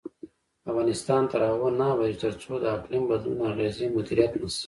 افغانستان 0.71 1.21
تر 1.31 1.41
هغو 1.49 1.69
نه 1.79 1.85
ابادیږي، 1.93 2.21
ترڅو 2.25 2.51
د 2.59 2.65
اقلیم 2.77 3.03
بدلون 3.11 3.39
اغیزې 3.51 3.85
مدیریت 3.95 4.31
نشي. 4.41 4.59